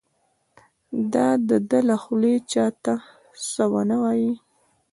د 1.13 1.15
ده 1.69 1.79
له 1.89 1.95
خولې 2.03 2.33
چا 2.51 2.65
ته 2.83 2.93
څه 3.49 3.63
ونه 3.71 3.97
وایي. 4.03 4.33